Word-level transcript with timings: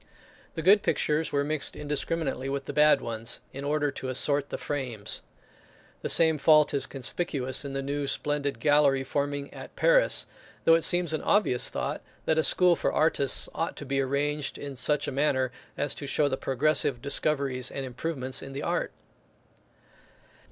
The 0.55 0.63
good 0.63 0.81
pictures 0.81 1.31
were 1.31 1.43
mixed 1.43 1.75
indiscriminately 1.75 2.49
with 2.49 2.65
the 2.65 2.73
bad 2.73 3.01
ones, 3.01 3.39
in 3.53 3.63
order 3.63 3.91
to 3.91 4.09
assort 4.09 4.49
the 4.49 4.57
frames. 4.57 5.21
The 6.01 6.09
same 6.09 6.39
fault 6.39 6.73
is 6.73 6.87
conspicuous 6.87 7.63
in 7.63 7.73
the 7.73 7.83
new 7.83 8.07
splendid 8.07 8.59
gallery 8.59 9.03
forming 9.03 9.53
at 9.53 9.75
Paris; 9.75 10.25
though 10.63 10.73
it 10.73 10.81
seems 10.83 11.13
an 11.13 11.21
obvious 11.21 11.69
thought 11.69 12.01
that 12.25 12.39
a 12.39 12.43
school 12.43 12.75
for 12.75 12.91
artists 12.91 13.47
ought 13.53 13.75
to 13.75 13.85
be 13.85 14.01
arranged 14.01 14.57
in 14.57 14.75
such 14.75 15.07
a 15.07 15.11
manner, 15.11 15.51
as 15.77 15.93
to 15.93 16.07
show 16.07 16.27
the 16.27 16.35
progressive 16.35 16.99
discoveries 16.99 17.69
and 17.69 17.85
improvements 17.85 18.41
in 18.41 18.53
the 18.53 18.63
art. 18.63 18.91